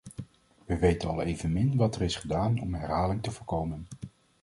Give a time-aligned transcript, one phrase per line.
[0.65, 3.87] We weten al evenmin wat er is gedaan om herhaling te voorkomen.